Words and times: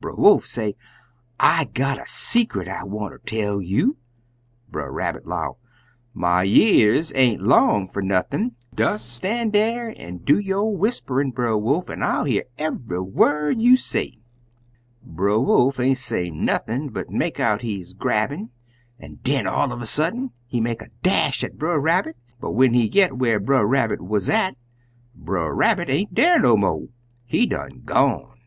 Brer 0.00 0.16
Wolf 0.16 0.44
say, 0.44 0.74
'I 1.38 1.66
got 1.66 2.00
a 2.02 2.08
secret 2.08 2.66
I 2.66 2.82
wanter 2.82 3.18
tell 3.24 3.62
you.' 3.62 3.98
Brer 4.68 4.90
Rabbit 4.90 5.28
'low, 5.28 5.58
'My 6.12 6.42
y'ears 6.42 7.12
ain't 7.14 7.40
long 7.40 7.86
fer 7.86 8.00
nothin'. 8.00 8.56
Des 8.74 8.98
stan' 8.98 9.50
dar 9.50 9.94
an' 9.96 10.16
do 10.24 10.40
yo' 10.40 10.64
whisperin', 10.66 11.30
Brer 11.30 11.56
Wolf, 11.56 11.88
an' 11.88 12.02
I'll 12.02 12.24
hear 12.24 12.42
eve'y 12.58 12.98
word 12.98 13.60
you 13.62 13.76
say.' 13.76 14.18
"Brer 15.04 15.38
Wolf 15.38 15.78
ain't 15.78 15.98
say 15.98 16.30
nothin', 16.30 16.88
but 16.88 17.10
make 17.10 17.38
out 17.38 17.62
he's 17.62 17.92
grabblin', 17.94 18.50
an' 18.98 19.20
den, 19.22 19.46
all 19.46 19.70
of 19.70 19.80
a 19.80 19.86
sudden, 19.86 20.32
he 20.48 20.60
made 20.60 20.82
a 20.82 20.88
dash 21.04 21.44
at 21.44 21.58
Brer 21.58 21.78
Rabbit, 21.78 22.16
but 22.40 22.54
when 22.54 22.74
he 22.74 22.88
git 22.88 23.12
whar 23.18 23.38
Brer 23.38 23.64
Rabbit 23.64 24.00
wuz 24.00 24.28
at, 24.28 24.56
Brer 25.14 25.54
Rabbit 25.54 25.88
ain't 25.88 26.12
dar 26.12 26.40
no 26.40 26.56
mo'; 26.56 26.88
he 27.24 27.46
done 27.46 27.82
gone. 27.84 28.40